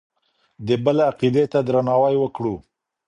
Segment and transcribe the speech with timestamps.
[0.67, 2.55] د بل عقيدې ته درناوی وکړو.